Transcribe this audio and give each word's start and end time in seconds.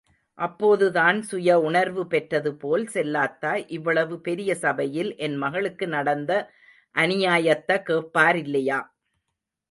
அப்போதுதான், 0.37 1.21
சுய 1.21 1.59
உணர்வு 1.59 2.03
பெற்றதுபோல் 2.07 2.85
செல்லாத்தா 2.93 3.51
இவ்வளவு 3.67 4.15
பெரிய 4.21 4.55
சபையில் 4.55 5.15
என் 5.17 5.37
மவளுக்கு 5.41 5.87
நடந்த 5.87 6.31
அநியாயத்த 6.95 7.77
கேப்பாரில்லையா. 7.89 8.79